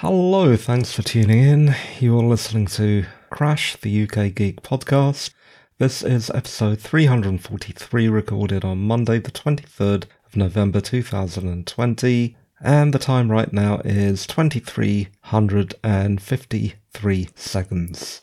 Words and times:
Hello, 0.00 0.54
thanks 0.54 0.92
for 0.92 1.02
tuning 1.02 1.42
in. 1.42 1.74
You're 1.98 2.22
listening 2.22 2.66
to 2.66 3.04
Crash, 3.30 3.74
the 3.74 4.04
UK 4.04 4.32
Geek 4.32 4.62
podcast. 4.62 5.30
This 5.78 6.04
is 6.04 6.30
episode 6.30 6.78
343, 6.78 8.06
recorded 8.06 8.64
on 8.64 8.78
Monday, 8.78 9.18
the 9.18 9.32
23rd 9.32 10.04
of 10.24 10.36
November 10.36 10.80
2020, 10.80 12.36
and 12.60 12.94
the 12.94 12.98
time 13.00 13.28
right 13.28 13.52
now 13.52 13.80
is 13.84 14.24
2353 14.28 17.28
seconds. 17.34 18.22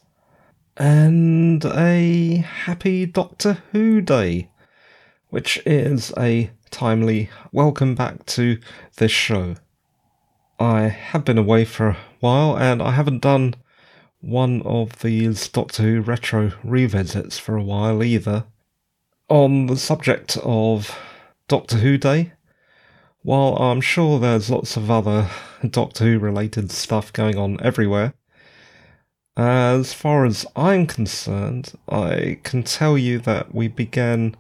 And 0.78 1.66
a 1.66 2.38
happy 2.38 3.06
Doctor 3.06 3.58
Who 3.74 4.00
Day, 4.00 4.50
which 5.28 5.62
is 5.66 6.14
a 6.18 6.52
timely 6.72 7.30
welcome 7.52 7.96
back 7.96 8.26
to 8.28 8.60
this 8.96 9.12
show. 9.12 9.56
I 10.60 10.84
have 10.88 11.26
been 11.26 11.38
away 11.38 11.66
for 11.66 11.90
a 11.90 11.98
while 12.20 12.58
and 12.58 12.82
I 12.82 12.92
haven't 12.92 13.22
done 13.22 13.56
one 14.22 14.62
of 14.64 15.00
these 15.00 15.48
Doctor 15.50 15.84
Who 15.84 16.02
retro 16.02 16.54
revisits 16.64 17.38
for 17.38 17.58
a 17.58 17.64
while 17.64 18.04
either. 18.04 18.46
On 19.28 19.66
the 19.68 19.78
subject 19.78 20.38
of 20.44 20.98
Doctor 21.48 21.78
Who 21.78 21.98
Day, 21.98 22.34
while 23.22 23.56
I'm 23.58 23.82
sure 23.82 24.20
there's 24.20 24.50
lots 24.50 24.78
of 24.78 24.90
other 24.90 25.30
Doctor 25.70 26.06
Who 26.06 26.20
related 26.20 26.72
stuff 26.72 27.12
going 27.12 27.38
on 27.38 27.62
everywhere, 27.62 28.14
as 29.38 29.94
far 29.94 30.26
as 30.26 30.46
I'm 30.56 30.88
concerned, 30.88 31.74
I 31.90 32.40
can 32.44 32.64
tell 32.64 32.98
you 32.98 33.20
that 33.20 33.54
we 33.54 33.68
began 33.68 34.38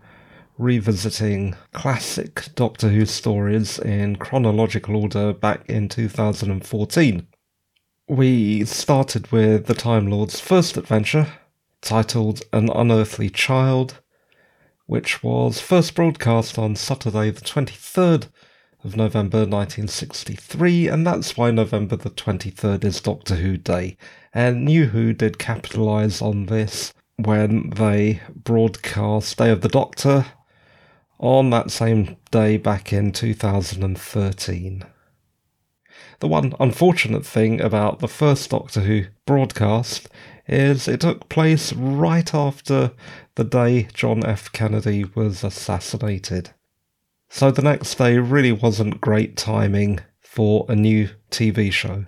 revisiting 0.58 1.55
classic 1.73 2.48
Doctor 2.55 2.90
Who 2.90 3.05
stories 3.05 3.77
in 3.77 4.16
chronological 4.16 4.95
order 4.95 5.34
back 5.34 5.70
in 5.70 5.90
2014. 5.90 7.28
We 8.08 8.64
started 8.66 9.31
with 9.31 9.66
the 9.66 9.73
Time 9.73 10.08
Lord's 10.08 10.39
first 10.39 10.78
adventure, 10.78 11.28
titled 11.81 12.44
An 12.53 12.70
Unearthly 12.70 13.30
Child, 13.30 14.02
which 14.86 15.22
was 15.22 15.59
first 15.59 15.94
broadcast 15.94 16.58
on 16.58 16.75
Saturday, 16.75 17.31
the 17.31 17.42
23rd 17.42 18.30
of 18.84 18.95
November 18.95 19.40
1963, 19.40 20.88
and 20.88 21.06
that's 21.06 21.36
why 21.36 21.52
November 21.52 21.95
the 21.95 22.12
23rd 22.12 22.86
is 22.86 23.02
Doctor 23.02 23.36
Who 23.36 23.58
Day. 23.58 23.97
And 24.34 24.64
New 24.64 24.86
Who 24.86 25.12
did 25.12 25.40
capitalise 25.40 26.22
on 26.22 26.45
this 26.45 26.94
when 27.17 27.72
they 27.72 28.22
broadcast 28.34 29.38
Day 29.38 29.50
of 29.50 29.62
the 29.62 29.69
Doctor 29.69 30.25
on 31.19 31.49
that 31.49 31.71
same 31.71 32.17
day 32.31 32.58
back 32.58 32.91
in 32.91 33.11
2013. 33.11 34.83
The 36.19 36.27
one 36.27 36.53
unfortunate 36.59 37.25
thing 37.25 37.61
about 37.61 37.99
the 37.99 38.07
first 38.07 38.49
Doctor 38.49 38.81
Who 38.81 39.05
broadcast 39.25 40.09
is 40.47 40.88
it 40.88 41.02
took 41.02 41.30
place 41.30 41.73
right 41.73 42.33
after 42.33 42.91
the 43.35 43.44
day 43.44 43.88
John 43.94 44.25
F. 44.25 44.52
Kennedy 44.52 45.05
was 45.16 45.44
assassinated. 45.44 46.52
So 47.29 47.52
the 47.52 47.61
next 47.61 47.95
day 47.95 48.17
really 48.17 48.52
wasn't 48.52 49.02
great 49.02 49.35
timing 49.35 50.00
for 50.22 50.66
a 50.69 50.75
new 50.75 51.09
TV 51.31 51.72
show. 51.72 52.05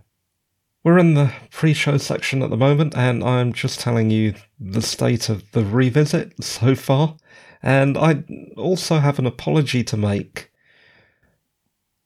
We're 0.83 0.99
in 0.99 1.15
the 1.15 1.33
pre 1.51 1.73
show 1.73 1.97
section 1.97 2.41
at 2.41 2.49
the 2.49 2.55
moment, 2.55 2.95
and 2.95 3.23
I'm 3.23 3.51
just 3.51 3.79
telling 3.79 4.09
you 4.09 4.35
the 4.59 4.81
state 4.81 5.27
of 5.27 5.51
the 5.51 5.65
revisit 5.65 6.41
so 6.43 6.75
far. 6.75 7.17
And 7.61 7.97
I 7.97 8.23
also 8.55 8.99
have 8.99 9.19
an 9.19 9.25
apology 9.25 9.83
to 9.83 9.97
make. 9.97 10.51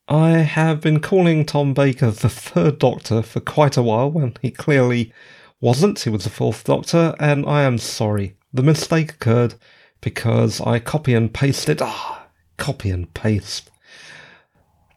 I 0.07 0.39
have 0.39 0.81
been 0.81 0.99
calling 0.99 1.45
Tom 1.45 1.73
Baker 1.73 2.11
the 2.11 2.29
third 2.29 2.79
Doctor 2.79 3.21
for 3.21 3.39
quite 3.39 3.77
a 3.77 3.81
while 3.81 4.11
when 4.11 4.35
he 4.41 4.51
clearly 4.51 5.13
wasn't. 5.61 5.99
He 5.99 6.09
was 6.09 6.25
the 6.25 6.29
fourth 6.29 6.63
Doctor, 6.63 7.15
and 7.19 7.45
I 7.45 7.63
am 7.63 7.77
sorry. 7.77 8.35
The 8.53 8.63
mistake 8.63 9.11
occurred 9.13 9.55
because 10.01 10.59
I 10.59 10.79
copy 10.79 11.13
and 11.13 11.33
pasted. 11.33 11.81
Ah, 11.81 12.27
copy 12.57 12.89
and 12.89 13.13
paste. 13.13 13.71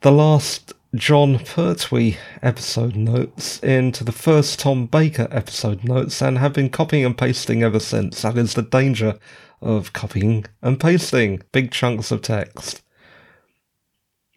The 0.00 0.10
last 0.10 0.72
Jon 0.94 1.40
Pertwee 1.40 2.18
episode 2.40 2.94
notes 2.94 3.58
into 3.60 4.04
the 4.04 4.12
first 4.12 4.60
Tom 4.60 4.86
Baker 4.86 5.26
episode 5.32 5.82
notes 5.82 6.22
and 6.22 6.38
have 6.38 6.52
been 6.52 6.70
copying 6.70 7.04
and 7.04 7.18
pasting 7.18 7.64
ever 7.64 7.80
since. 7.80 8.22
That 8.22 8.38
is 8.38 8.54
the 8.54 8.62
danger 8.62 9.18
of 9.60 9.92
copying 9.92 10.44
and 10.62 10.78
pasting 10.78 11.42
big 11.50 11.72
chunks 11.72 12.12
of 12.12 12.22
text. 12.22 12.82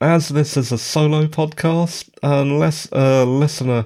As 0.02 0.30
this 0.30 0.58
is 0.58 0.72
a 0.72 0.80
solo 0.80 1.28
podcast, 1.28 2.10
unless 2.24 2.88
a 2.92 3.24
listener 3.26 3.86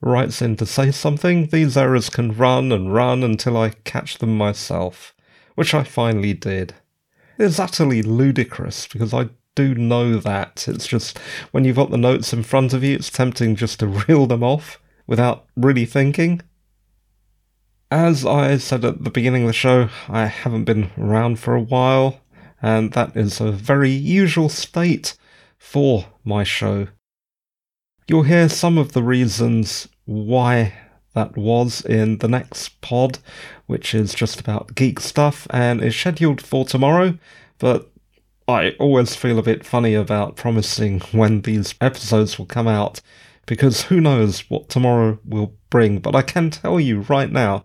writes 0.00 0.40
in 0.40 0.56
to 0.56 0.64
say 0.64 0.92
something, 0.92 1.48
these 1.48 1.76
errors 1.76 2.08
can 2.08 2.34
run 2.34 2.72
and 2.72 2.94
run 2.94 3.22
until 3.22 3.58
I 3.58 3.70
catch 3.84 4.18
them 4.18 4.38
myself, 4.38 5.14
which 5.54 5.74
I 5.74 5.82
finally 5.82 6.32
did. 6.32 6.74
It's 7.38 7.58
utterly 7.58 8.00
ludicrous 8.00 8.86
because 8.86 9.12
I 9.12 9.28
do 9.56 9.74
know 9.74 10.18
that. 10.18 10.66
It's 10.68 10.86
just 10.86 11.18
when 11.50 11.64
you've 11.64 11.76
got 11.76 11.90
the 11.90 11.96
notes 11.96 12.32
in 12.32 12.44
front 12.44 12.72
of 12.72 12.84
you, 12.84 12.94
it's 12.94 13.10
tempting 13.10 13.56
just 13.56 13.80
to 13.80 13.86
reel 14.08 14.26
them 14.26 14.44
off 14.44 14.80
without 15.08 15.46
really 15.56 15.84
thinking. 15.84 16.42
As 17.90 18.24
I 18.24 18.58
said 18.58 18.84
at 18.84 19.02
the 19.02 19.10
beginning 19.10 19.42
of 19.42 19.48
the 19.48 19.52
show, 19.52 19.88
I 20.08 20.26
haven't 20.26 20.64
been 20.64 20.90
around 20.98 21.40
for 21.40 21.54
a 21.54 21.60
while, 21.60 22.20
and 22.62 22.92
that 22.92 23.16
is 23.16 23.40
a 23.40 23.50
very 23.50 23.90
usual 23.90 24.48
state 24.48 25.16
for 25.58 26.06
my 26.24 26.44
show. 26.44 26.88
You'll 28.08 28.24
hear 28.24 28.48
some 28.48 28.78
of 28.78 28.92
the 28.92 29.02
reasons 29.02 29.88
why 30.04 30.74
that 31.14 31.36
was 31.36 31.80
in 31.84 32.18
the 32.18 32.28
next 32.28 32.80
pod, 32.80 33.18
which 33.66 33.94
is 33.94 34.14
just 34.14 34.38
about 34.38 34.74
geek 34.74 35.00
stuff 35.00 35.46
and 35.50 35.82
is 35.82 35.96
scheduled 35.96 36.42
for 36.42 36.64
tomorrow, 36.64 37.18
but 37.58 37.90
I 38.48 38.70
always 38.78 39.16
feel 39.16 39.40
a 39.40 39.42
bit 39.42 39.66
funny 39.66 39.94
about 39.94 40.36
promising 40.36 41.00
when 41.10 41.42
these 41.42 41.74
episodes 41.80 42.38
will 42.38 42.46
come 42.46 42.68
out 42.68 43.00
because 43.44 43.82
who 43.82 44.00
knows 44.00 44.48
what 44.48 44.68
tomorrow 44.68 45.18
will 45.24 45.54
bring. 45.68 45.98
But 45.98 46.14
I 46.14 46.22
can 46.22 46.50
tell 46.50 46.78
you 46.78 47.00
right 47.02 47.30
now 47.30 47.64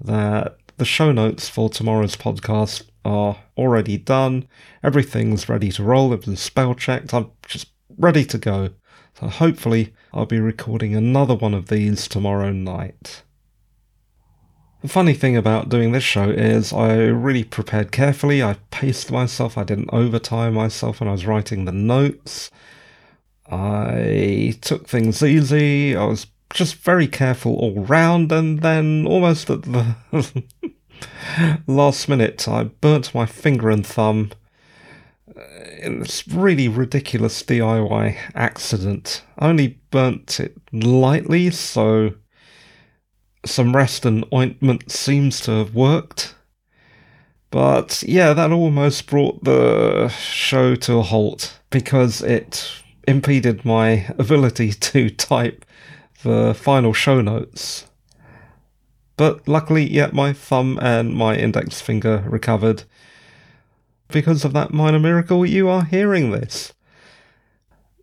that 0.00 0.56
the 0.76 0.84
show 0.84 1.10
notes 1.10 1.48
for 1.48 1.68
tomorrow's 1.68 2.14
podcast 2.14 2.84
are 3.04 3.38
already 3.56 3.98
done. 3.98 4.46
Everything's 4.84 5.48
ready 5.48 5.72
to 5.72 5.82
roll. 5.82 6.12
It 6.12 6.26
was 6.26 6.38
spell 6.38 6.74
checked. 6.74 7.12
I'm 7.12 7.32
just 7.46 7.68
ready 7.98 8.24
to 8.26 8.38
go. 8.38 8.70
So 9.18 9.26
hopefully, 9.26 9.94
I'll 10.12 10.26
be 10.26 10.40
recording 10.40 10.94
another 10.94 11.34
one 11.34 11.54
of 11.54 11.68
these 11.68 12.06
tomorrow 12.06 12.52
night. 12.52 13.24
The 14.82 14.88
funny 14.88 15.12
thing 15.12 15.36
about 15.36 15.68
doing 15.68 15.92
this 15.92 16.04
show 16.04 16.30
is 16.30 16.72
I 16.72 16.94
really 16.94 17.44
prepared 17.44 17.92
carefully. 17.92 18.42
I 18.42 18.56
paced 18.70 19.12
myself. 19.12 19.58
I 19.58 19.64
didn't 19.64 19.90
overtime 19.92 20.54
myself 20.54 21.00
when 21.00 21.08
I 21.08 21.12
was 21.12 21.26
writing 21.26 21.66
the 21.66 21.72
notes. 21.72 22.50
I 23.50 24.56
took 24.62 24.88
things 24.88 25.22
easy. 25.22 25.94
I 25.94 26.04
was 26.06 26.28
just 26.54 26.76
very 26.76 27.06
careful 27.06 27.56
all 27.56 27.84
round, 27.84 28.32
and 28.32 28.60
then 28.60 29.06
almost 29.06 29.50
at 29.50 29.62
the 29.62 29.96
last 31.66 32.08
minute, 32.08 32.48
I 32.48 32.64
burnt 32.64 33.14
my 33.14 33.26
finger 33.26 33.68
and 33.68 33.86
thumb 33.86 34.30
in 35.78 36.00
this 36.00 36.26
really 36.26 36.68
ridiculous 36.68 37.42
DIY 37.42 38.16
accident. 38.34 39.24
I 39.38 39.48
only 39.48 39.78
burnt 39.90 40.40
it 40.40 40.56
lightly, 40.72 41.50
so 41.50 42.14
some 43.44 43.74
rest 43.74 44.04
and 44.04 44.24
ointment 44.32 44.90
seems 44.90 45.40
to 45.42 45.52
have 45.52 45.74
worked. 45.74 46.34
But 47.50 48.02
yeah, 48.06 48.32
that 48.32 48.52
almost 48.52 49.06
brought 49.06 49.44
the 49.44 50.08
show 50.08 50.74
to 50.76 50.98
a 50.98 51.02
halt 51.02 51.58
because 51.70 52.22
it 52.22 52.70
impeded 53.08 53.64
my 53.64 54.06
ability 54.18 54.72
to 54.92 55.10
type 55.10 55.64
the 56.22 56.54
final 56.54 56.92
show 56.92 57.20
notes. 57.20 57.86
But 59.16 59.46
luckily, 59.46 59.84
yet 59.84 60.14
my 60.14 60.32
thumb 60.32 60.78
and 60.80 61.14
my 61.14 61.36
index 61.36 61.80
finger 61.80 62.24
recovered. 62.26 62.84
Because 64.08 64.44
of 64.44 64.52
that 64.54 64.72
minor 64.72 64.98
miracle, 64.98 65.44
you 65.44 65.68
are 65.68 65.84
hearing 65.84 66.30
this. 66.30 66.72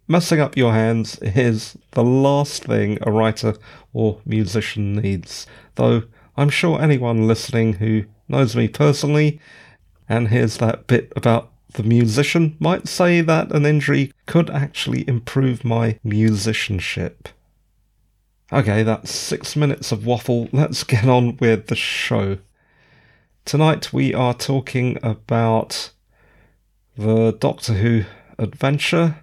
Messing 0.10 0.40
up 0.40 0.56
your 0.56 0.72
hands 0.72 1.20
is 1.22 1.78
the 1.92 2.04
last 2.04 2.64
thing 2.64 2.98
a 3.02 3.12
writer 3.12 3.56
or 3.92 4.22
musician 4.26 4.96
needs, 4.96 5.46
though 5.76 6.04
I'm 6.38 6.50
sure 6.50 6.82
anyone 6.82 7.28
listening 7.28 7.74
who 7.74 8.06
knows 8.30 8.56
me 8.56 8.70
personally 8.70 9.42
and 10.08 10.30
hears 10.30 10.58
that 10.60 10.88
bit 10.88 11.12
about 11.18 11.52
the 11.74 11.84
musician 11.84 12.56
might 12.58 12.88
say 12.88 13.20
that 13.20 13.52
an 13.52 13.66
injury 13.66 14.14
could 14.26 14.50
actually 14.50 15.08
improve 15.10 15.66
my 15.66 16.00
musicianship. 16.06 17.28
Okay, 18.54 18.84
that's 18.84 19.12
six 19.12 19.58
minutes 19.58 19.92
of 19.92 20.06
waffle. 20.06 20.48
Let's 20.54 20.86
get 20.86 21.04
on 21.04 21.36
with 21.36 21.68
the 21.68 21.76
show. 21.76 22.38
Tonight 23.44 23.92
we 23.92 24.14
are 24.14 24.34
talking 24.34 24.98
about 25.04 25.92
the 26.96 27.34
Doctor 27.34 27.74
Who 27.74 28.06
adventure 28.40 29.18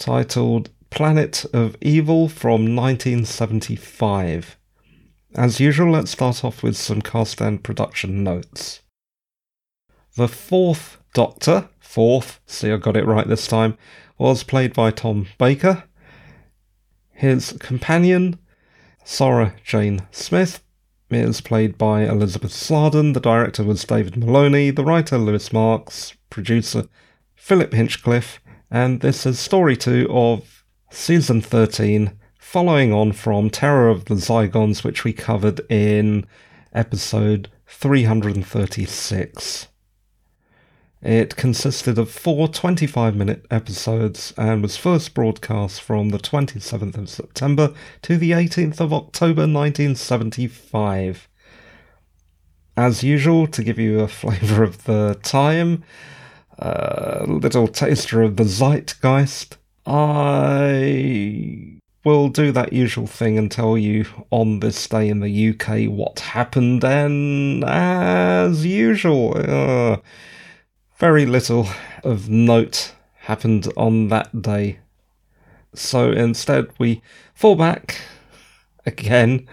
titled 0.00 0.70
Planet 0.88 1.44
of 1.52 1.76
Evil 1.82 2.28
from 2.28 2.74
1975. 2.74 4.56
As 5.34 5.60
usual, 5.60 5.92
let's 5.92 6.10
start 6.10 6.42
off 6.42 6.62
with 6.62 6.76
some 6.76 7.02
cast 7.02 7.40
and 7.40 7.62
production 7.62 8.24
notes. 8.24 8.80
The 10.16 10.26
fourth 10.26 10.96
Doctor, 11.12 11.68
fourth, 11.80 12.40
see 12.46 12.72
I 12.72 12.78
got 12.78 12.96
it 12.96 13.04
right 13.04 13.28
this 13.28 13.46
time, 13.46 13.76
was 14.16 14.42
played 14.42 14.72
by 14.72 14.90
Tom 14.90 15.26
Baker. 15.38 15.84
His 17.12 17.52
companion, 17.60 18.38
Sarah 19.04 19.54
Jane 19.64 20.06
Smith, 20.12 20.62
is 21.10 21.40
played 21.40 21.76
by 21.76 22.04
Elizabeth 22.04 22.52
Sladen. 22.52 23.12
The 23.12 23.20
director 23.20 23.64
was 23.64 23.84
David 23.84 24.16
Maloney. 24.16 24.70
The 24.70 24.84
writer, 24.84 25.18
Louis 25.18 25.52
Marks. 25.52 26.14
Producer, 26.30 26.88
Philip 27.34 27.74
Hinchcliffe. 27.74 28.40
And 28.70 29.00
this 29.00 29.26
is 29.26 29.40
story 29.40 29.76
two 29.76 30.06
of 30.08 30.64
season 30.90 31.40
13, 31.40 32.16
following 32.38 32.92
on 32.92 33.10
from 33.10 33.50
Terror 33.50 33.88
of 33.88 34.04
the 34.04 34.14
Zygons, 34.14 34.84
which 34.84 35.02
we 35.02 35.12
covered 35.12 35.60
in 35.68 36.24
episode 36.72 37.50
336. 37.66 39.66
It 41.02 41.34
consisted 41.34 41.98
of 41.98 42.12
four 42.12 42.46
25 42.46 43.16
minute 43.16 43.44
episodes 43.50 44.32
and 44.38 44.62
was 44.62 44.76
first 44.76 45.14
broadcast 45.14 45.80
from 45.80 46.10
the 46.10 46.18
27th 46.18 46.96
of 46.96 47.08
September 47.08 47.74
to 48.02 48.16
the 48.16 48.30
18th 48.30 48.78
of 48.78 48.92
October 48.92 49.48
1975. 49.48 51.28
As 52.76 53.02
usual, 53.02 53.48
to 53.48 53.64
give 53.64 53.80
you 53.80 53.98
a 53.98 54.06
flavour 54.08 54.62
of 54.62 54.84
the 54.84 55.18
time, 55.24 55.82
a 56.60 57.24
little 57.26 57.66
taster 57.66 58.22
of 58.22 58.36
the 58.36 58.44
zeitgeist, 58.44 59.56
I 59.86 61.80
will 62.04 62.28
do 62.28 62.52
that 62.52 62.72
usual 62.72 63.06
thing 63.06 63.38
and 63.38 63.50
tell 63.50 63.76
you 63.76 64.06
on 64.30 64.60
this 64.60 64.86
day 64.86 65.08
in 65.08 65.20
the 65.20 65.48
UK 65.50 65.90
what 65.90 66.20
happened, 66.20 66.84
and 66.84 67.64
as 67.64 68.64
usual, 68.64 69.34
uh, 69.36 69.96
very 70.98 71.26
little 71.26 71.68
of 72.04 72.28
note 72.28 72.94
happened 73.20 73.72
on 73.76 74.08
that 74.08 74.42
day. 74.42 74.78
So 75.74 76.10
instead, 76.12 76.68
we 76.78 77.00
fall 77.34 77.56
back 77.56 77.96
again 78.84 79.46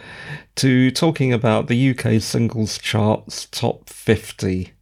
to 0.56 0.92
talking 0.92 1.32
about 1.32 1.68
the 1.68 1.90
UK 1.92 2.22
singles 2.22 2.78
charts 2.78 3.46
top 3.46 3.90
50. 3.90 4.74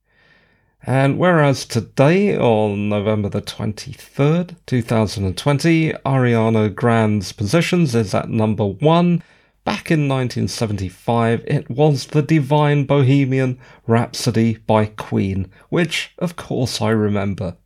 And 0.88 1.18
whereas 1.18 1.66
today, 1.66 2.38
on 2.38 2.90
November 2.90 3.30
the 3.30 3.42
23rd, 3.42 4.56
2020, 4.68 5.94
Ariana 6.06 6.74
Grande's 6.74 7.32
Positions 7.32 7.96
is 7.96 8.14
at 8.14 8.30
number 8.30 8.66
one 8.66 9.24
Back 9.66 9.90
in 9.90 10.08
1975, 10.08 11.44
it 11.48 11.68
was 11.72 12.06
The 12.06 12.22
Divine 12.22 12.86
Bohemian 12.86 13.58
Rhapsody 13.88 14.58
by 14.58 14.86
Queen, 14.86 15.52
which, 15.70 16.14
of 16.20 16.36
course, 16.36 16.84
I 16.84 16.92
remember. 16.92 17.58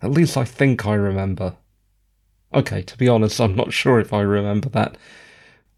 At 0.00 0.12
least 0.12 0.34
I 0.38 0.46
think 0.46 0.86
I 0.86 0.94
remember. 0.94 1.56
Okay, 2.54 2.80
to 2.80 2.96
be 2.96 3.06
honest, 3.06 3.38
I'm 3.38 3.54
not 3.54 3.74
sure 3.74 4.00
if 4.00 4.14
I 4.14 4.22
remember 4.22 4.70
that. 4.70 4.96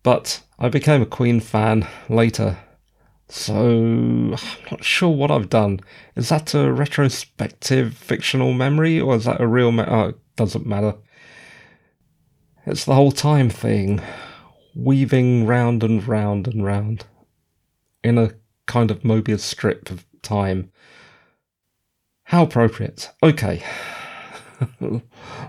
But 0.04 0.42
I 0.60 0.68
became 0.68 1.02
a 1.02 1.06
Queen 1.06 1.40
fan 1.40 1.88
later, 2.08 2.58
so 3.28 3.54
I'm 3.54 4.30
not 4.30 4.84
sure 4.84 5.08
what 5.08 5.30
I've 5.30 5.48
done. 5.48 5.80
Is 6.14 6.28
that 6.28 6.54
a 6.54 6.72
retrospective 6.72 7.94
fictional 7.94 8.52
memory, 8.52 9.00
or 9.00 9.16
is 9.16 9.24
that 9.24 9.40
a 9.40 9.46
real? 9.46 9.72
Me- 9.72 9.84
oh, 9.86 10.08
it 10.08 10.18
doesn't 10.36 10.66
matter. 10.66 10.94
It's 12.66 12.84
the 12.84 12.94
whole 12.94 13.12
time 13.12 13.50
thing 13.50 14.00
weaving 14.74 15.46
round 15.46 15.82
and 15.82 16.06
round 16.06 16.48
and 16.48 16.64
round 16.64 17.06
in 18.02 18.18
a 18.18 18.32
kind 18.66 18.90
of 18.90 19.02
Mobius 19.02 19.40
strip 19.40 19.90
of 19.90 20.04
time. 20.22 20.70
How 22.24 22.44
appropriate. 22.44 23.10
Okay. 23.22 23.62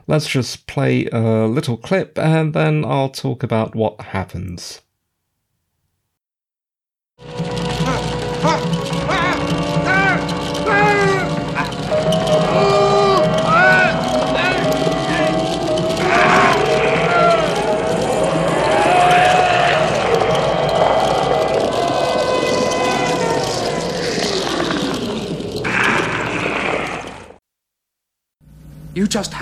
Let's 0.08 0.28
just 0.28 0.68
play 0.68 1.08
a 1.08 1.48
little 1.48 1.78
clip 1.78 2.18
and 2.18 2.54
then 2.54 2.84
I'll 2.86 3.10
talk 3.10 3.44
about 3.44 3.76
what 3.76 4.02
happens. 4.02 4.82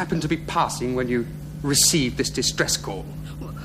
Happened 0.03 0.21
to 0.23 0.27
be 0.27 0.35
passing 0.35 0.95
when 0.95 1.07
you 1.07 1.25
received 1.61 2.17
this 2.17 2.29
distress 2.29 2.75
call. 2.75 3.05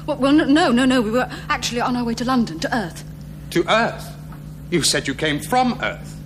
Well, 0.07 0.19
well, 0.19 0.33
no, 0.33 0.71
no, 0.71 0.85
no. 0.85 1.01
We 1.01 1.11
were 1.11 1.29
actually 1.49 1.81
on 1.81 1.97
our 1.97 2.05
way 2.05 2.15
to 2.15 2.25
London, 2.25 2.61
to 2.61 2.73
Earth. 2.73 3.03
To 3.51 3.69
Earth? 3.69 4.09
You 4.71 4.85
said 4.85 5.09
you 5.09 5.15
came 5.17 5.41
from 5.41 5.81
Earth. 5.83 6.17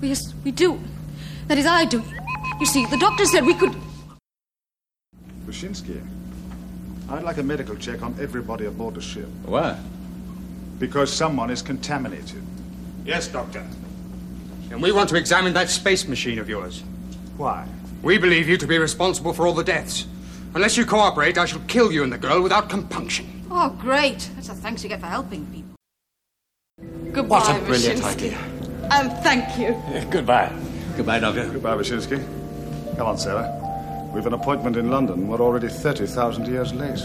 Well, 0.00 0.10
yes, 0.10 0.32
we 0.44 0.52
do. 0.52 0.78
That 1.48 1.58
is, 1.58 1.66
I 1.66 1.86
do. 1.86 2.04
You 2.60 2.66
see, 2.66 2.86
the 2.86 2.98
doctor 2.98 3.24
said 3.24 3.44
we 3.44 3.54
could. 3.54 3.74
Vishinsky, 5.44 6.06
I'd 7.10 7.24
like 7.24 7.38
a 7.38 7.42
medical 7.42 7.74
check 7.74 8.00
on 8.00 8.14
everybody 8.20 8.66
aboard 8.66 8.94
the 8.94 9.00
ship. 9.00 9.26
Why? 9.44 9.76
Because 10.78 11.12
someone 11.12 11.50
is 11.50 11.62
contaminated. 11.62 12.44
Yes, 13.04 13.26
Doctor. 13.26 13.66
And 14.70 14.80
we 14.80 14.92
want 14.92 15.08
to 15.08 15.16
examine 15.16 15.52
that 15.54 15.68
space 15.68 16.06
machine 16.06 16.38
of 16.38 16.48
yours. 16.48 16.84
Why? 17.36 17.66
We 18.02 18.18
believe 18.18 18.48
you 18.48 18.56
to 18.58 18.66
be 18.66 18.78
responsible 18.78 19.32
for 19.32 19.46
all 19.46 19.54
the 19.54 19.64
deaths. 19.64 20.06
Unless 20.54 20.76
you 20.76 20.86
cooperate, 20.86 21.36
I 21.38 21.44
shall 21.44 21.60
kill 21.68 21.92
you 21.92 22.02
and 22.04 22.12
the 22.12 22.18
girl 22.18 22.40
without 22.42 22.68
compunction. 22.70 23.44
Oh, 23.50 23.70
great. 23.80 24.30
That's 24.34 24.48
a 24.48 24.54
thanks 24.54 24.82
you 24.82 24.88
get 24.88 25.00
for 25.00 25.06
helping 25.06 25.46
people. 25.46 25.74
Goodbye, 27.12 27.38
What 27.40 27.62
a 27.62 27.64
brilliant 27.64 28.00
Vishinsky. 28.00 28.14
idea. 28.14 28.38
Um, 28.90 29.10
thank 29.22 29.58
you. 29.58 29.76
Goodbye. 30.10 30.52
Goodbye, 30.96 31.18
Doctor. 31.18 31.48
Goodbye, 31.50 31.76
Vishinsky. 31.76 32.24
Come 32.96 33.06
on, 33.06 33.18
Sarah. 33.18 34.10
We've 34.14 34.26
an 34.26 34.32
appointment 34.32 34.76
in 34.76 34.90
London. 34.90 35.28
We're 35.28 35.40
already 35.40 35.68
30,000 35.68 36.46
years 36.46 36.72
late. 36.72 37.00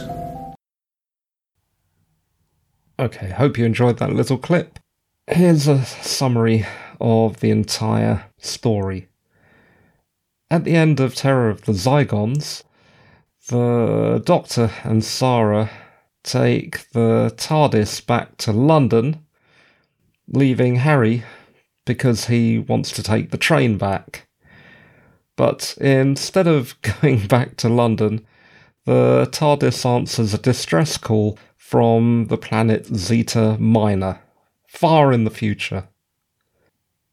Okay, 3.00 3.30
hope 3.30 3.58
you 3.58 3.66
enjoyed 3.66 3.98
that 3.98 4.14
little 4.14 4.38
clip. 4.38 4.80
Here's 5.28 5.68
a 5.68 5.84
summary 5.86 6.66
of 7.02 7.40
the 7.40 7.50
entire 7.50 8.26
story. 8.38 9.08
At 10.54 10.66
the 10.66 10.76
end 10.76 11.00
of 11.00 11.16
Terror 11.16 11.50
of 11.50 11.64
the 11.64 11.72
Zygons, 11.72 12.62
the 13.48 14.22
Doctor 14.24 14.70
and 14.84 15.04
Sarah 15.04 15.72
take 16.22 16.92
the 16.92 17.34
TARDIS 17.36 18.06
back 18.06 18.38
to 18.38 18.52
London, 18.52 19.26
leaving 20.28 20.76
Harry 20.76 21.24
because 21.88 22.26
he 22.26 22.60
wants 22.60 22.92
to 22.92 23.02
take 23.02 23.32
the 23.32 23.38
train 23.40 23.80
back. 23.80 24.28
But 25.36 25.76
instead 25.82 26.46
of 26.46 26.80
going 27.02 27.26
back 27.26 27.58
to 27.58 27.68
London, 27.68 28.24
the 28.86 29.28
TARDIS 29.32 29.84
answers 29.88 30.36
a 30.36 30.38
distress 30.38 31.00
call 31.00 31.40
from 31.58 32.28
the 32.28 32.38
planet 32.38 32.86
Zeta 32.96 33.58
Minor, 33.58 34.22
far 34.68 35.12
in 35.14 35.24
the 35.24 35.32
future. 35.32 35.88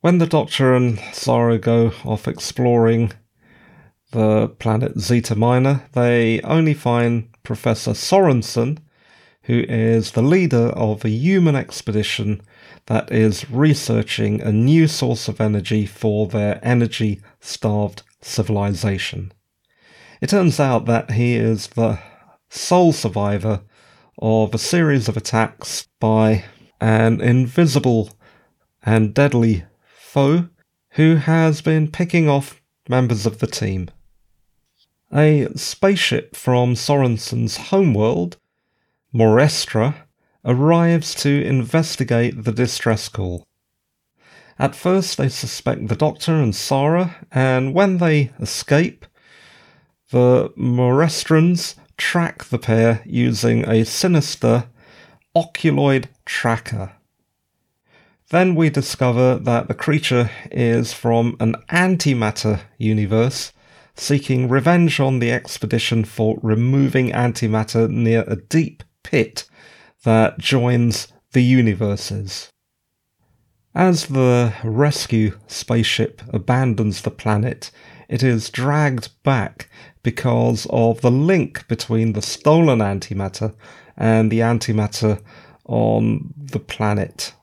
When 0.03 0.19
the 0.19 0.27
Doctor 0.27 0.75
and 0.75 0.99
Sarah 1.15 1.57
go 1.57 1.93
off 2.05 2.29
exploring 2.29 3.15
the 4.11 4.49
planet 4.59 4.99
Zeta 4.99 5.35
Minor, 5.35 5.85
they 5.93 6.41
only 6.43 6.75
find 6.75 7.29
Professor 7.43 7.93
Sorensen, 7.93 8.79
who 9.45 9.65
is 9.69 10.13
the 10.13 10.23
leader 10.23 10.69
of 10.69 11.05
a 11.05 11.11
human 11.11 11.57
expedition 11.57 12.43
that 12.87 13.11
is 13.11 13.51
researching 13.51 14.41
a 14.41 14.53
new 14.53 14.87
source 14.87 15.29
of 15.29 15.41
energy 15.41 15.87
for 15.87 16.27
their 16.27 16.61
energy 16.63 17.21
starved 17.41 18.03
civilization. 18.21 19.33
It 20.21 20.29
turns 20.29 20.61
out 20.61 20.87
that 20.87 21.13
he 21.13 21.37
is 21.37 21.69
the 21.69 21.99
sole 22.51 22.93
survivor 22.93 23.63
of 24.19 24.55
a 24.55 24.59
series 24.59 25.09
of 25.09 25.17
attacks 25.17 25.89
by 25.99 26.45
an 26.81 27.21
invisible 27.21 28.11
and 28.83 29.15
deadly 29.15 29.65
foe 29.85 30.49
who 30.91 31.17
has 31.17 31.63
been 31.63 31.91
picking 31.91 32.29
off 32.29 32.61
members 32.89 33.25
of 33.25 33.39
the 33.39 33.47
team. 33.47 33.89
A 35.13 35.49
spaceship 35.57 36.37
from 36.37 36.77
Sorensen's 36.77 37.57
homeworld, 37.57 38.37
Morestra, 39.13 39.95
arrives 40.45 41.15
to 41.17 41.45
investigate 41.45 42.45
the 42.45 42.53
distress 42.53 43.09
call. 43.09 43.45
At 44.59 44.77
first, 44.77 45.19
they 45.19 45.29
suspect 45.29 45.89
the 45.89 45.97
Doctor 45.97 46.35
and 46.35 46.55
Sarah, 46.55 47.17
and 47.33 47.75
when 47.75 47.99
they 47.99 48.31
escape, 48.39 49.05
the 50.11 50.53
Morestrans 50.55 51.77
track 51.97 52.45
the 52.45 52.59
pair 52.59 53.03
using 53.05 53.69
a 53.69 53.85
sinister 53.85 54.69
oculoid 55.35 56.07
tracker. 56.25 56.93
Then 58.29 58.55
we 58.55 58.71
discover 58.71 59.37
that 59.39 59.67
the 59.67 59.75
creature 59.75 60.31
is 60.53 60.93
from 60.93 61.37
an 61.41 61.57
antimatter 61.69 62.61
universe, 62.79 63.53
seeking 64.01 64.49
revenge 64.49 64.99
on 64.99 65.19
the 65.19 65.31
expedition 65.31 66.03
for 66.05 66.39
removing 66.43 67.11
antimatter 67.11 67.89
near 67.89 68.25
a 68.27 68.35
deep 68.35 68.83
pit 69.05 69.47
that 70.05 70.39
joins 70.39 71.09
the 71.33 71.43
universes. 71.43 72.49
As 73.75 74.07
the 74.07 74.55
rescue 74.65 75.39
spaceship 75.47 76.23
abandons 76.33 77.03
the 77.03 77.11
planet, 77.11 77.71
it 78.09 78.23
is 78.23 78.49
dragged 78.49 79.11
back 79.23 79.69
because 80.03 80.67
of 80.71 81.03
the 81.03 81.11
link 81.11 81.69
between 81.69 82.15
the 82.15 82.23
stolen 82.23 82.79
antimatter 82.79 83.55
and 83.99 84.33
the 84.33 84.41
antimatter 84.41 85.21
on 85.67 86.33
the 86.37 86.59
planet. 86.59 87.35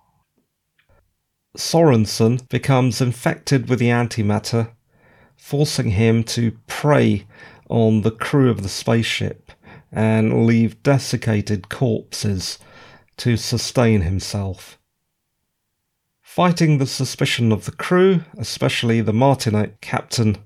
Sorensen 1.56 2.50
becomes 2.50 3.00
infected 3.00 3.70
with 3.70 3.78
the 3.78 3.90
antimatter, 3.90 4.72
forcing 5.38 5.92
him 5.92 6.24
to 6.24 6.52
prey 6.68 7.26
on 7.70 8.02
the 8.02 8.12
crew 8.12 8.50
of 8.50 8.64
the 8.64 8.70
spaceship 8.70 9.52
and 9.92 10.46
leave 10.46 10.82
desiccated 10.84 11.70
corpses 11.70 12.60
to 13.18 13.38
sustain 13.38 14.02
himself. 14.02 14.78
Fighting 16.22 16.78
the 16.78 16.86
suspicion 16.86 17.52
of 17.52 17.66
the 17.66 17.72
crew, 17.72 18.22
especially 18.38 19.02
the 19.02 19.14
Martinet 19.14 19.82
captain, 19.82 20.38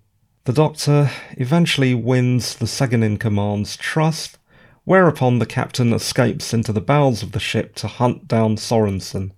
the 0.45 0.53
Doctor 0.53 1.11
eventually 1.31 1.93
wins 1.93 2.55
the 2.55 2.67
second 2.67 3.03
in 3.03 3.17
command's 3.17 3.75
trust, 3.75 4.37
whereupon 4.85 5.39
the 5.39 5.45
captain 5.45 5.93
escapes 5.93 6.53
into 6.53 6.71
the 6.71 6.81
bowels 6.81 7.21
of 7.21 7.33
the 7.33 7.39
ship 7.39 7.75
to 7.75 7.87
hunt 7.87 8.27
down 8.27 8.55
Sorensen. 8.55 9.31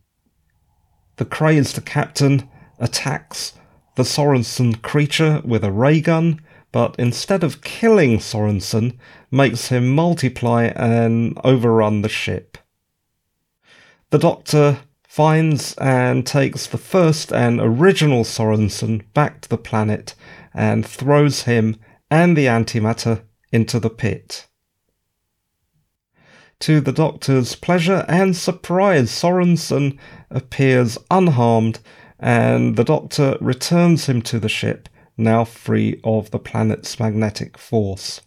The 1.17 1.25
crazed 1.25 1.83
captain 1.85 2.47
attacks 2.79 3.53
the 3.95 4.03
Sorensen 4.03 4.81
creature 4.81 5.41
with 5.45 5.63
a 5.63 5.71
ray 5.71 6.01
gun, 6.01 6.41
but 6.71 6.95
instead 6.97 7.43
of 7.43 7.61
killing 7.61 8.17
Sorensen, 8.19 8.97
makes 9.29 9.67
him 9.67 9.89
multiply 9.89 10.65
and 10.75 11.37
overrun 11.43 12.01
the 12.01 12.09
ship. 12.09 12.57
The 14.09 14.19
Doctor 14.19 14.79
finds 15.07 15.75
and 15.75 16.25
takes 16.25 16.65
the 16.65 16.77
first 16.77 17.31
and 17.31 17.59
original 17.59 18.23
Sorensen 18.23 19.03
back 19.13 19.41
to 19.41 19.49
the 19.49 19.57
planet 19.57 20.15
and 20.53 20.85
throws 20.85 21.43
him 21.43 21.77
and 22.09 22.35
the 22.35 22.45
antimatter 22.45 23.23
into 23.51 23.79
the 23.79 23.89
pit. 23.89 24.47
To 26.61 26.79
the 26.79 26.91
Doctor's 26.91 27.55
pleasure 27.55 28.05
and 28.07 28.35
surprise, 28.35 29.11
Sorensen 29.11 29.99
appears 30.31 30.97
unharmed 31.11 31.79
and 32.23 32.77
the 32.77 32.85
Doctor 32.85 33.37
returns 33.41 34.05
him 34.05 34.21
to 34.21 34.39
the 34.39 34.47
ship, 34.47 34.87
now 35.17 35.43
free 35.43 35.99
of 36.05 36.31
the 36.31 36.39
planet's 36.39 36.97
magnetic 36.97 37.57
force. 37.57 38.21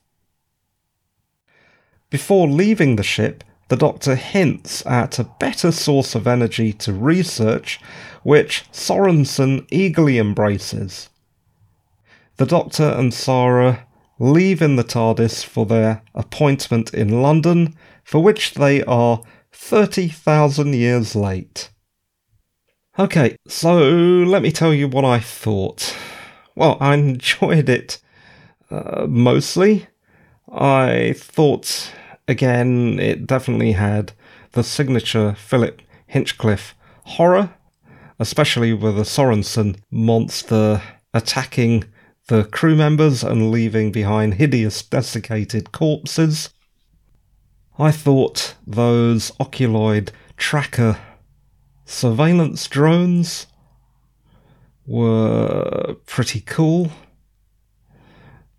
Before 2.10 2.46
leaving 2.46 2.96
the 2.96 3.02
ship, 3.02 3.42
the 3.68 3.76
Doctor 3.76 4.14
hints 4.14 4.84
at 4.84 5.18
a 5.18 5.30
better 5.40 5.72
source 5.72 6.14
of 6.14 6.26
energy 6.26 6.74
to 6.74 6.92
research, 6.92 7.80
which 8.22 8.66
Sorensen 8.70 9.66
eagerly 9.70 10.18
embraces. 10.18 11.08
The 12.36 12.44
Doctor 12.44 12.90
and 12.98 13.14
Sarah 13.14 13.86
leave 14.18 14.60
in 14.60 14.76
the 14.76 14.84
TARDIS 14.84 15.42
for 15.42 15.64
their 15.64 16.02
appointment 16.14 16.92
in 16.92 17.22
London, 17.22 17.74
for 18.04 18.22
which 18.22 18.54
they 18.54 18.84
are 18.84 19.22
30,000 19.52 20.74
years 20.74 21.16
late. 21.16 21.70
Okay, 22.98 23.36
so 23.46 23.76
let 23.76 24.40
me 24.40 24.50
tell 24.50 24.72
you 24.72 24.88
what 24.88 25.04
I 25.04 25.20
thought. 25.20 25.94
Well, 26.54 26.78
I 26.80 26.94
enjoyed 26.94 27.68
it 27.68 28.00
uh, 28.70 29.06
mostly. 29.06 29.86
I 30.50 31.12
thought 31.14 31.92
again, 32.26 32.98
it 32.98 33.26
definitely 33.26 33.72
had 33.72 34.12
the 34.52 34.62
signature 34.62 35.34
Philip 35.34 35.82
Hinchcliffe 36.06 36.74
horror, 37.04 37.50
especially 38.18 38.72
with 38.72 38.96
the 38.96 39.02
Sorensen 39.02 39.76
monster 39.90 40.80
attacking 41.12 41.84
the 42.28 42.44
crew 42.44 42.76
members 42.76 43.22
and 43.22 43.50
leaving 43.50 43.92
behind 43.92 44.34
hideous 44.34 44.80
desiccated 44.80 45.70
corpses. 45.70 46.48
I 47.78 47.90
thought 47.92 48.54
those 48.66 49.32
oculoid 49.32 50.08
tracker 50.38 50.96
surveillance 51.86 52.66
drones 52.66 53.46
were 54.86 55.96
pretty 56.04 56.40
cool. 56.40 56.90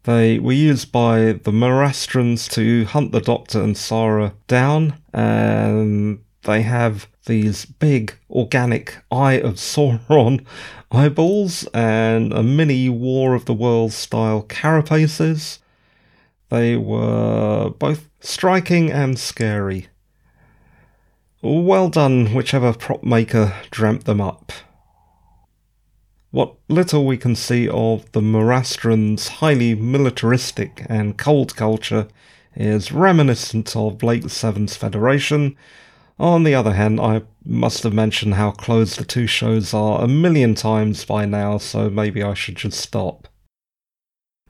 They 0.03 0.39
were 0.39 0.53
used 0.53 0.91
by 0.91 1.34
the 1.34 1.51
Morestrans 1.51 2.48
to 2.50 2.86
hunt 2.86 3.12
the 3.12 3.22
Doctor 3.22 3.62
and 3.62 3.77
Sarah 3.77 4.34
down, 4.48 5.01
and 5.13 6.19
they 6.43 6.62
have 6.62 7.07
these 7.25 7.65
big 7.65 8.17
organic 8.29 8.98
Eye 9.12 9.34
of 9.34 9.55
Sauron 9.55 10.46
eyeballs 10.91 11.67
and 11.74 12.31
a 12.31 12.41
mini 12.41 12.88
War 12.88 13.36
of 13.36 13.46
the 13.46 13.53
Worlds 13.53 13.96
style 13.96 14.43
carapaces. 14.43 15.60
They 16.50 16.77
were 16.77 17.72
both 17.72 18.10
striking 18.22 18.89
and 18.89 19.19
scary. 19.19 19.88
Well 21.44 21.89
done, 21.89 22.34
whichever 22.34 22.74
prop 22.74 23.03
maker 23.03 23.53
dreamt 23.70 24.06
them 24.06 24.20
up. 24.20 24.51
What 26.32 26.56
little 26.67 27.06
we 27.06 27.17
can 27.17 27.36
see 27.36 27.70
of 27.70 28.12
the 28.12 28.24
Morestrans' 28.24 29.27
highly 29.27 29.75
militaristic 29.75 30.84
and 30.89 31.15
cold 31.15 31.56
culture 31.56 32.08
is 32.56 32.91
reminiscent 32.91 33.75
of 33.75 34.00
Blake's 34.00 34.34
Seven's 34.34 34.75
Federation. 34.75 35.56
On 36.17 36.44
the 36.44 36.56
other 36.56 36.74
hand, 36.74 37.00
I 37.00 37.22
must 37.46 37.84
have 37.84 37.94
mentioned 37.94 38.34
how 38.34 38.50
close 38.50 38.96
the 38.96 39.06
two 39.06 39.27
shows 39.27 39.75
are 39.75 40.01
a 40.01 40.08
million 40.08 40.56
times 40.56 41.06
by 41.06 41.25
now, 41.25 41.60
so 41.60 41.88
maybe 41.88 42.24
I 42.24 42.34
should 42.34 42.56
just 42.56 42.79
stop. 42.79 43.27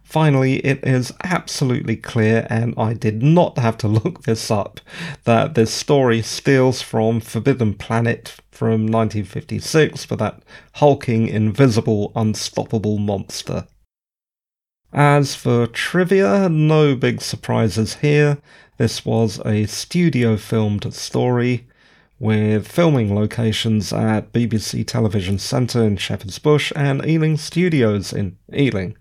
Finally, 0.08 0.60
it 0.60 0.80
is 0.88 1.12
absolutely 1.26 1.98
clear, 1.98 2.48
and 2.50 2.74
I 2.78 2.94
did 2.94 3.22
not 3.22 3.58
have 3.58 3.78
to 3.80 3.88
look 3.90 4.24
this 4.24 4.50
up, 4.50 4.80
that 5.26 5.54
this 5.54 5.70
story 5.70 6.22
steals 6.22 6.82
from 6.82 7.20
Forbidden 7.20 7.74
Planet 7.74 8.38
from 8.50 8.88
1956 8.88 10.06
for 10.06 10.16
that 10.16 10.42
hulking, 10.76 11.28
invisible, 11.28 12.14
unstoppable 12.16 13.00
monster. 13.00 13.68
As 14.94 15.36
for 15.36 15.68
trivia, 15.68 16.48
no 16.48 16.96
big 16.96 17.22
surprises 17.22 17.96
here. 17.96 18.38
This 18.78 19.06
was 19.06 19.42
a 19.46 19.66
studio 19.66 20.38
filmed 20.38 20.94
story 20.94 21.68
with 22.18 22.66
filming 22.66 23.14
locations 23.14 23.92
at 23.92 24.32
BBC 24.32 24.88
Television 24.88 25.38
Centre 25.38 25.84
in 25.84 25.98
Shepherd's 25.98 26.40
Bush 26.40 26.72
and 26.78 27.06
Ealing 27.06 27.36
Studios 27.36 28.14
in 28.14 28.38
Ealing. 28.58 28.96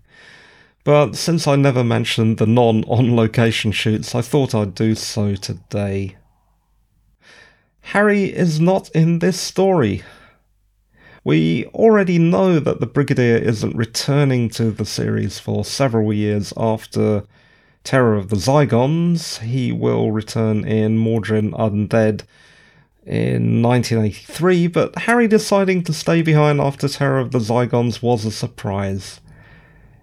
But 0.87 1.17
since 1.17 1.47
I 1.47 1.57
never 1.57 1.83
mentioned 1.83 2.37
the 2.37 2.45
non 2.45 2.85
on 2.85 3.13
location 3.13 3.73
shoots, 3.73 4.15
I 4.15 4.21
thought 4.21 4.55
I'd 4.55 4.73
do 4.73 4.95
so 4.95 5.35
today. 5.35 6.15
Harry 7.91 8.33
is 8.33 8.61
not 8.61 8.89
in 8.91 9.19
this 9.19 9.37
story. 9.37 10.01
We 11.25 11.65
already 11.73 12.17
know 12.19 12.61
that 12.61 12.79
the 12.79 12.85
Brigadier 12.85 13.35
isn't 13.35 13.75
returning 13.75 14.47
to 14.51 14.71
the 14.71 14.85
series 14.85 15.39
for 15.39 15.65
several 15.65 16.13
years 16.13 16.53
after 16.55 17.25
Terror 17.83 18.15
of 18.15 18.29
the 18.29 18.37
Zygons. 18.37 19.39
He 19.39 19.73
will 19.73 20.13
return 20.13 20.63
in 20.65 20.97
Mawdryn 20.97 21.51
Undead 21.51 22.21
in 23.05 23.61
1983, 23.61 24.67
but 24.67 24.99
Harry 24.99 25.27
deciding 25.27 25.83
to 25.83 25.91
stay 25.91 26.21
behind 26.21 26.61
after 26.61 26.87
Terror 26.87 27.19
of 27.19 27.31
the 27.31 27.39
Zygons 27.39 28.01
was 28.01 28.23
a 28.23 28.31
surprise. 28.31 29.19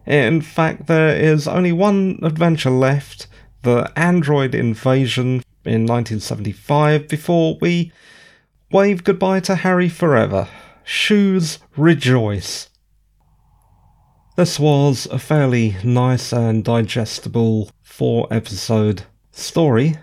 In 0.06 0.40
fact, 0.40 0.86
there 0.86 1.16
is 1.16 1.48
only 1.48 1.72
one 1.72 2.18
adventure 2.22 2.70
left 2.70 3.26
the 3.62 3.90
android 3.96 4.54
invasion 4.54 5.42
in 5.64 5.86
1975 5.86 7.08
before 7.08 7.56
we 7.60 7.90
wave 8.70 9.04
goodbye 9.04 9.40
to 9.40 9.54
Harry 9.56 9.88
forever. 9.88 10.48
Shoes 10.84 11.58
rejoice. 11.76 12.68
This 14.36 14.58
was 14.58 15.06
a 15.06 15.18
fairly 15.18 15.76
nice 15.82 16.32
and 16.32 16.62
digestible 16.62 17.70
four 17.82 18.26
episode 18.30 19.04
story. 19.30 19.96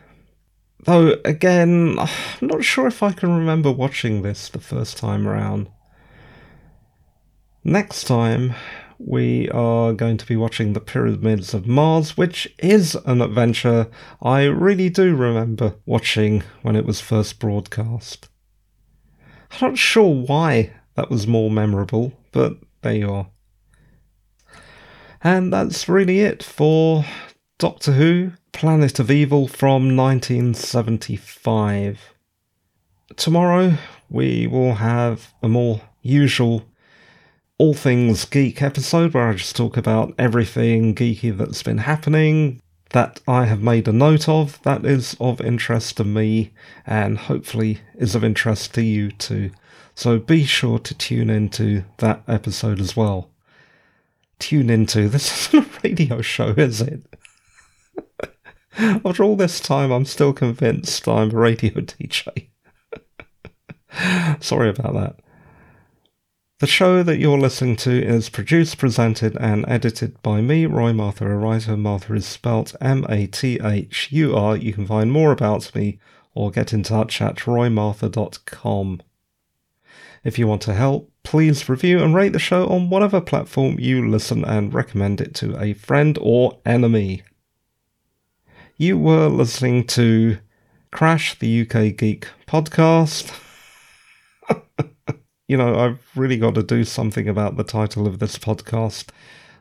Though, 0.86 1.18
again, 1.24 1.98
I'm 2.00 2.10
not 2.48 2.64
sure 2.64 2.88
if 2.88 3.04
I 3.04 3.12
can 3.12 3.38
remember 3.38 3.72
watching 3.72 4.22
this 4.24 4.50
the 4.50 4.60
first 4.60 4.98
time 4.98 5.28
around. 5.28 5.70
Next 7.64 8.06
time, 8.06 8.56
we 9.06 9.50
are 9.50 9.94
going 9.94 10.18
to 10.18 10.26
be 10.26 10.36
watching 10.36 10.74
The 10.74 10.80
Pyramids 10.80 11.54
of 11.54 11.68
Mars, 11.68 12.18
which 12.18 12.52
is 12.60 12.96
an 13.06 13.22
adventure 13.22 13.88
I 14.22 14.44
really 14.44 14.90
do 14.90 15.16
remember 15.16 15.76
watching 15.86 16.44
when 16.62 16.76
it 16.76 16.86
was 16.86 17.00
first 17.02 17.40
broadcast. 17.40 18.30
I'm 19.52 19.72
not 19.72 19.78
sure 19.78 20.14
why 20.14 20.72
that 20.96 21.10
was 21.10 21.28
more 21.28 21.50
memorable, 21.50 22.14
but 22.32 22.58
there 22.82 22.96
you 22.96 23.12
are. 23.12 23.28
And 25.24 25.54
that's 25.54 25.90
really 25.90 26.22
it 26.22 26.44
for 26.44 27.06
Doctor 27.58 27.94
Who 27.94 28.34
Planet 28.54 29.00
of 29.00 29.10
Evil 29.12 29.48
from 29.48 29.96
1975. 29.96 32.00
Tomorrow 33.16 33.78
we 34.10 34.48
will 34.48 34.74
have 34.76 35.34
a 35.44 35.48
more 35.48 35.82
usual 36.02 36.66
all 37.62 37.76
things 37.76 38.26
geek 38.26 38.60
episode 38.60 39.14
where 39.14 39.30
I 39.30 39.34
just 39.34 39.56
talk 39.56 39.78
about 39.78 40.16
everything 40.18 40.96
geeky 40.96 41.38
that's 41.38 41.62
been 41.62 41.78
happening 41.78 42.60
that 42.90 43.20
I 43.28 43.46
have 43.46 43.62
made 43.62 43.88
a 43.88 43.94
note 43.94 44.28
of 44.28 44.60
that 44.64 44.84
is 44.84 45.16
of 45.20 45.40
interest 45.40 45.98
to 45.98 46.04
me 46.04 46.54
and 46.88 47.20
hopefully 47.20 47.82
is 47.94 48.16
of 48.16 48.24
interest 48.24 48.74
to 48.74 48.82
you 48.82 49.12
too. 49.12 49.52
So 49.94 50.18
be 50.18 50.44
sure 50.44 50.80
to 50.80 50.96
tune 50.96 51.30
into 51.30 51.84
that 51.98 52.24
episode 52.28 52.80
as 52.80 52.98
well. 52.98 53.30
Tune 54.40 54.72
into 54.72 55.08
this 55.08 55.54
isn't 55.54 55.64
a 55.64 55.80
radio 55.84 56.20
show, 56.24 56.56
is 56.58 56.82
it? 56.82 57.04
After 59.06 59.24
all 59.24 59.36
this 59.36 59.60
time, 59.60 59.92
I'm 59.92 60.06
still 60.06 60.34
convinced 60.34 61.08
I'm 61.08 61.30
a 61.30 61.38
radio 61.38 61.74
DJ. 61.74 62.48
Sorry 64.42 64.70
about 64.70 64.96
that. 64.96 65.20
The 66.62 66.68
show 66.68 67.02
that 67.02 67.18
you're 67.18 67.40
listening 67.40 67.76
to 67.78 68.06
is 68.06 68.30
produced, 68.30 68.78
presented, 68.78 69.36
and 69.38 69.66
edited 69.68 70.22
by 70.22 70.42
me, 70.42 70.68
Roy 70.68 70.92
Mathur 70.92 71.32
a 71.32 71.36
writer. 71.36 71.76
Mathur 71.76 72.16
is 72.16 72.28
spelt 72.28 72.76
M 72.80 73.04
A 73.10 73.26
T 73.26 73.60
H 73.64 74.10
U 74.12 74.36
R. 74.36 74.56
You 74.56 74.72
can 74.72 74.86
find 74.86 75.12
more 75.12 75.32
about 75.32 75.74
me 75.74 75.98
or 76.36 76.52
get 76.52 76.72
in 76.72 76.84
touch 76.84 77.20
at 77.20 77.38
roymathur.com. 77.48 79.02
If 80.24 80.38
you 80.38 80.46
want 80.46 80.62
to 80.62 80.76
help, 80.76 81.12
please 81.24 81.68
review 81.68 81.98
and 81.98 82.14
rate 82.14 82.34
the 82.34 82.38
show 82.38 82.68
on 82.68 82.92
whatever 82.92 83.22
platform 83.22 83.80
you 83.80 84.08
listen 84.08 84.46
and 84.46 84.72
recommend 84.72 85.20
it 85.20 85.34
to 85.38 85.60
a 85.60 85.74
friend 85.74 86.16
or 86.22 86.60
enemy. 86.64 87.24
You 88.78 89.00
were 89.00 89.30
listening 89.30 89.88
to 89.88 90.38
Crash 90.92 91.40
the 91.40 91.62
UK 91.62 91.98
Geek 91.98 92.28
podcast. 92.46 93.36
You 95.52 95.58
know, 95.58 95.76
I've 95.78 96.00
really 96.16 96.38
got 96.38 96.56
to 96.56 96.64
do 96.64 96.86
something 96.86 97.28
about 97.28 97.58
the 97.58 97.66
title 97.66 98.08
of 98.08 98.20
this 98.20 98.38
podcast. 98.38 99.10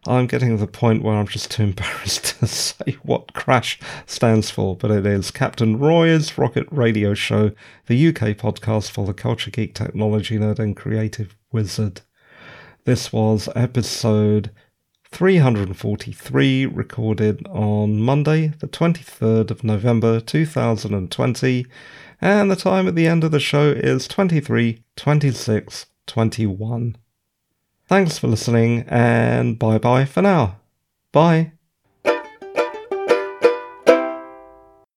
I'm 0.06 0.28
getting 0.28 0.50
to 0.50 0.56
the 0.56 0.68
point 0.68 1.02
where 1.02 1.16
I'm 1.16 1.26
just 1.26 1.50
too 1.50 1.62
embarrassed 1.70 2.38
to 2.38 2.46
say 2.46 2.96
what 3.02 3.34
Crash 3.34 3.80
stands 4.06 4.52
for, 4.52 4.76
but 4.76 4.92
it 4.92 5.04
is 5.04 5.32
Captain 5.32 5.80
Roy's 5.80 6.38
Rocket 6.38 6.68
Radio 6.70 7.12
Show, 7.14 7.50
the 7.88 8.06
UK 8.06 8.36
podcast 8.36 8.92
for 8.92 9.04
the 9.04 9.12
culture 9.12 9.50
geek, 9.50 9.74
technology 9.74 10.38
nerd, 10.38 10.60
and 10.60 10.76
creative 10.76 11.36
wizard. 11.50 12.02
This 12.84 13.12
was 13.12 13.48
episode 13.56 14.52
343, 15.12 16.66
recorded 16.66 17.46
on 17.48 18.00
Monday, 18.00 18.48
the 18.58 18.68
23rd 18.68 19.50
of 19.50 19.64
November 19.64 20.20
2020 20.20 21.66
and 22.20 22.50
the 22.50 22.56
time 22.56 22.86
at 22.86 22.94
the 22.94 23.06
end 23.06 23.24
of 23.24 23.30
the 23.30 23.40
show 23.40 23.70
is 23.70 24.06
23, 24.06 24.82
26, 24.96 25.86
21. 26.06 26.96
Thanks 27.86 28.18
for 28.18 28.28
listening, 28.28 28.84
and 28.88 29.58
bye 29.58 29.78
bye 29.78 30.04
for 30.04 30.22
now. 30.22 30.60
Bye. 31.12 31.52